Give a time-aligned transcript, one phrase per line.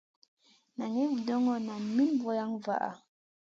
[0.77, 2.89] Naŋay vudoŋo, nan min vulaŋ vaʼa.